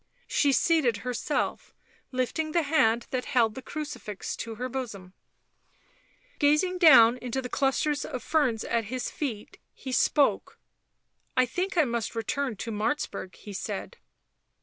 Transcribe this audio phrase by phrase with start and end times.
[0.25, 1.75] She seated herself,
[2.11, 5.13] lifting the hand that held the crucifix to her bosom.
[6.39, 10.57] Gazing down into the clusters of ferns at his feet, he spoke:"
[11.37, 13.97] I think I must return to Martzburg," he said.